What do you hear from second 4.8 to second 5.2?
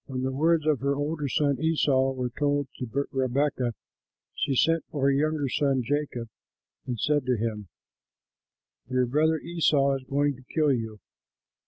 for her